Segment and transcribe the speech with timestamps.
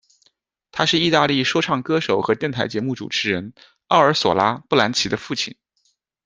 [0.71, 3.53] 他是意大利说唱歌手和电台节目主持人
[3.85, 5.55] 奥尔索拉·布兰齐的父亲。